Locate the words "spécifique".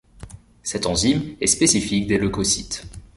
1.45-2.07